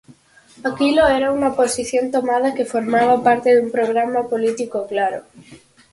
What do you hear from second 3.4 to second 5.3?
dun programa político claro.